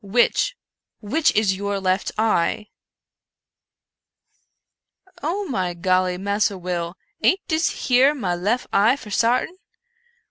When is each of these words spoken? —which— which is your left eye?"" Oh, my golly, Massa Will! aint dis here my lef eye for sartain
—which— 0.17 0.55
which 1.11 1.31
is 1.35 1.55
your 1.55 1.79
left 1.79 2.11
eye?"" 2.17 2.65
Oh, 5.21 5.45
my 5.45 5.75
golly, 5.75 6.17
Massa 6.17 6.57
Will! 6.57 6.95
aint 7.21 7.41
dis 7.47 7.69
here 7.85 8.15
my 8.15 8.33
lef 8.33 8.65
eye 8.73 8.95
for 8.95 9.11
sartain 9.11 9.55